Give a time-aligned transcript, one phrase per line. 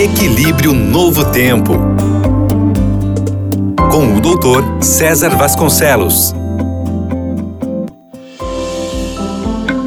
[0.00, 1.74] Equilíbrio Novo Tempo.
[3.92, 6.32] Com o doutor César Vasconcelos.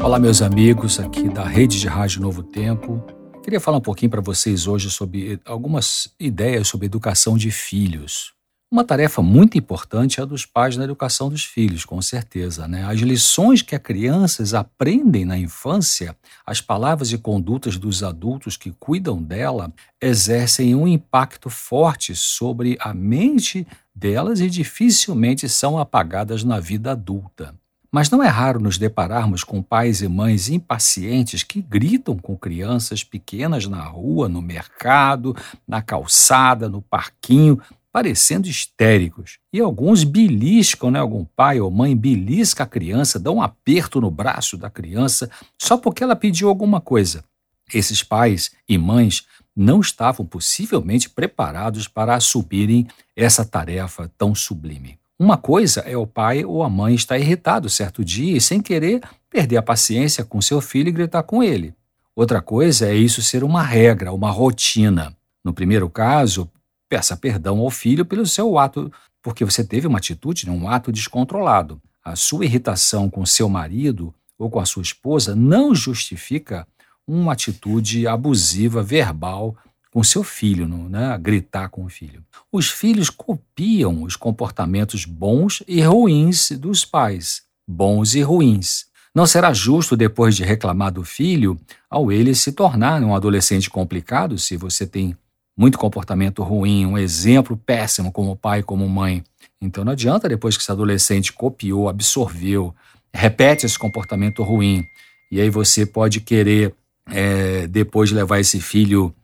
[0.00, 3.04] Olá, meus amigos aqui da Rede de Rádio Novo Tempo.
[3.42, 8.35] Queria falar um pouquinho para vocês hoje sobre algumas ideias sobre educação de filhos.
[8.68, 12.66] Uma tarefa muito importante é a dos pais na educação dos filhos, com certeza.
[12.66, 12.84] Né?
[12.84, 18.72] As lições que as crianças aprendem na infância, as palavras e condutas dos adultos que
[18.72, 26.58] cuidam dela, exercem um impacto forte sobre a mente delas e dificilmente são apagadas na
[26.58, 27.54] vida adulta.
[27.92, 33.04] Mas não é raro nos depararmos com pais e mães impacientes que gritam com crianças
[33.04, 35.36] pequenas na rua, no mercado,
[35.66, 37.58] na calçada, no parquinho,
[37.96, 39.38] parecendo histéricos.
[39.50, 40.98] E alguns beliscam, né?
[40.98, 45.78] Algum pai ou mãe belisca a criança, dá um aperto no braço da criança só
[45.78, 47.24] porque ela pediu alguma coisa.
[47.72, 49.24] Esses pais e mães
[49.56, 54.98] não estavam possivelmente preparados para assumirem essa tarefa tão sublime.
[55.18, 59.00] Uma coisa é o pai ou a mãe estar irritado certo dia e, sem querer,
[59.30, 61.72] perder a paciência com seu filho e gritar com ele.
[62.14, 65.16] Outra coisa é isso ser uma regra, uma rotina.
[65.42, 66.50] No primeiro caso,
[66.88, 68.92] Peça perdão ao filho pelo seu ato,
[69.22, 71.80] porque você teve uma atitude, né, um ato descontrolado.
[72.04, 76.66] A sua irritação com seu marido ou com a sua esposa não justifica
[77.06, 79.56] uma atitude abusiva verbal
[79.90, 81.16] com seu filho, né?
[81.18, 82.22] gritar com o filho.
[82.52, 88.86] Os filhos copiam os comportamentos bons e ruins dos pais, bons e ruins.
[89.14, 94.36] Não será justo, depois de reclamar do filho, ao ele se tornar um adolescente complicado,
[94.38, 95.16] se você tem
[95.56, 99.24] muito comportamento ruim, um exemplo péssimo como pai, como mãe.
[99.60, 102.74] Então não adianta depois que esse adolescente copiou, absorveu,
[103.12, 104.84] repete esse comportamento ruim,
[105.30, 106.74] e aí você pode querer
[107.10, 109.14] é, depois levar esse filho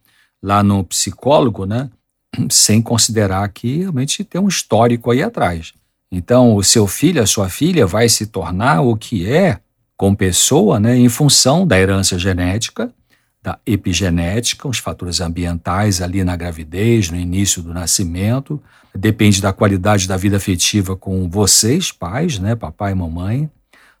[0.41, 1.89] lá no psicólogo, né?
[2.49, 5.73] Sem considerar que realmente tem um histórico aí atrás.
[6.11, 9.59] Então, o seu filho, a sua filha, vai se tornar o que é
[9.95, 12.93] como pessoa, né, em função da herança genética
[13.43, 18.61] da epigenética, os fatores ambientais ali na gravidez, no início do nascimento,
[18.95, 23.49] depende da qualidade da vida afetiva com vocês, pais, né, papai e mamãe,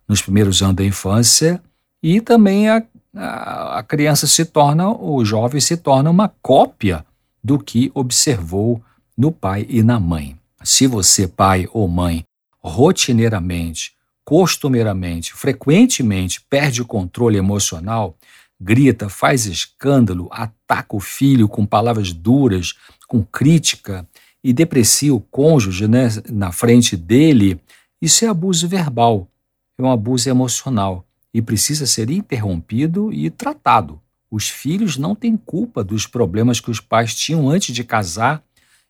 [0.07, 1.61] nos primeiros anos da infância,
[2.01, 2.83] e também a,
[3.13, 7.05] a, a criança se torna, o jovem se torna uma cópia
[7.43, 8.81] do que observou
[9.17, 10.37] no pai e na mãe.
[10.63, 12.23] Se você, pai ou mãe,
[12.61, 13.91] rotineiramente,
[14.23, 18.15] costumeiramente, frequentemente perde o controle emocional,
[18.63, 22.73] grita, faz escândalo, ataca o filho com palavras duras,
[23.07, 24.07] com crítica
[24.43, 27.59] e deprecia o cônjuge né, na frente dele,
[28.01, 29.29] isso é abuso verbal,
[29.77, 34.01] é um abuso emocional e precisa ser interrompido e tratado.
[34.29, 38.43] Os filhos não têm culpa dos problemas que os pais tinham antes de casar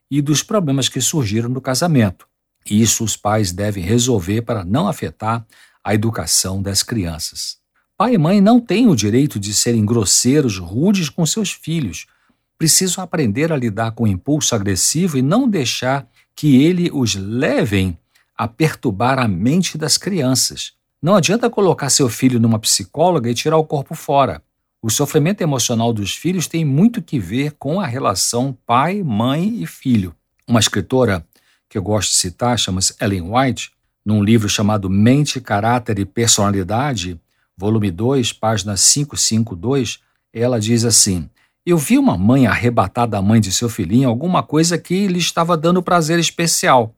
[0.09, 2.27] e dos problemas que surgiram no casamento.
[2.69, 5.45] Isso os pais devem resolver para não afetar
[5.83, 7.62] a educação das crianças.
[8.03, 12.05] Pai e mãe não têm o direito de serem grosseiros, rudes com seus filhos.
[12.57, 16.05] Precisam aprender a lidar com o impulso agressivo e não deixar
[16.35, 17.97] que ele os levem
[18.37, 20.73] a perturbar a mente das crianças.
[21.01, 24.43] Não adianta colocar seu filho numa psicóloga e tirar o corpo fora.
[24.81, 29.65] O sofrimento emocional dos filhos tem muito que ver com a relação pai, mãe e
[29.65, 30.13] filho.
[30.45, 31.25] Uma escritora
[31.69, 33.71] que eu gosto de citar chama-se Ellen White,
[34.05, 37.17] num livro chamado Mente, Caráter e Personalidade,
[37.57, 39.99] volume 2, página 552,
[40.33, 41.29] ela diz assim:
[41.65, 45.55] Eu vi uma mãe arrebatar da mãe de seu filhinho alguma coisa que lhe estava
[45.55, 46.95] dando prazer especial,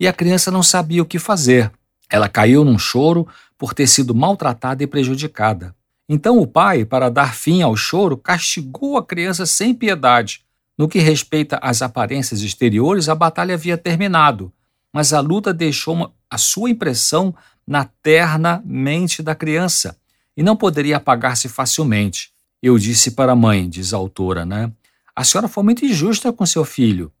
[0.00, 1.70] e a criança não sabia o que fazer.
[2.10, 5.74] Ela caiu num choro por ter sido maltratada e prejudicada.
[6.08, 10.42] Então o pai, para dar fim ao choro, castigou a criança sem piedade.
[10.76, 14.50] No que respeita às aparências exteriores, a batalha havia terminado,
[14.92, 17.34] mas a luta deixou a sua impressão
[17.66, 19.97] na terna mente da criança
[20.38, 22.30] e não poderia apagar-se facilmente.
[22.62, 24.70] Eu disse para a mãe, diz a autora, né?
[25.14, 27.12] A senhora foi muito injusta com seu filho.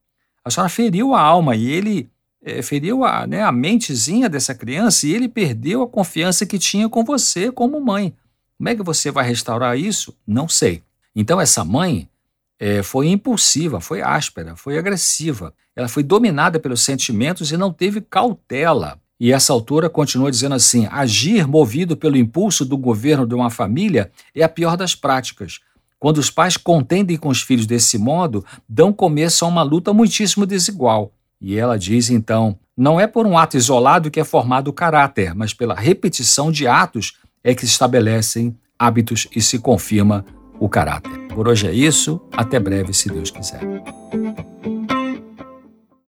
[0.44, 2.08] A senhora feriu a alma e ele
[2.40, 6.88] é, feriu a, né, a mentezinha dessa criança e ele perdeu a confiança que tinha
[6.88, 8.14] com você como mãe.
[8.56, 10.16] Como é que você vai restaurar isso?
[10.24, 10.84] Não sei.
[11.12, 12.08] Então, essa mãe
[12.56, 15.52] é, foi impulsiva, foi áspera, foi agressiva.
[15.74, 19.00] Ela foi dominada pelos sentimentos e não teve cautela.
[19.20, 24.10] E essa autora continua dizendo assim: agir movido pelo impulso do governo de uma família
[24.34, 25.60] é a pior das práticas.
[25.98, 30.46] Quando os pais contendem com os filhos desse modo, dão começo a uma luta muitíssimo
[30.46, 31.12] desigual.
[31.40, 35.34] E ela diz então: não é por um ato isolado que é formado o caráter,
[35.34, 40.24] mas pela repetição de atos é que se estabelecem hábitos e se confirma
[40.60, 41.10] o caráter.
[41.28, 42.20] Por hoje é isso.
[42.32, 43.60] Até breve, se Deus quiser.